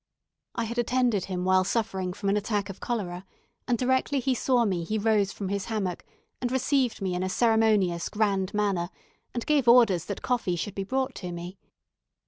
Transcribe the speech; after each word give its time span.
I 0.55 0.63
had 0.63 0.79
attended 0.79 1.25
him 1.25 1.45
while 1.45 1.63
suffering 1.63 2.11
from 2.11 2.29
an 2.29 2.35
attack 2.35 2.71
of 2.71 2.79
cholera, 2.79 3.23
and 3.67 3.77
directly 3.77 4.19
he 4.19 4.33
saw 4.33 4.65
me 4.65 4.83
he 4.83 4.97
rose 4.97 5.31
from 5.31 5.49
his 5.49 5.65
hammock, 5.65 6.03
and 6.41 6.51
received 6.51 7.03
me 7.03 7.13
in 7.13 7.21
a 7.21 7.29
ceremonious, 7.29 8.09
grand 8.09 8.51
manner, 8.51 8.89
and 9.35 9.45
gave 9.45 9.67
orders 9.67 10.05
that 10.05 10.23
coffee 10.23 10.55
should 10.55 10.73
be 10.73 10.83
brought 10.83 11.13
to 11.17 11.31
me. 11.31 11.59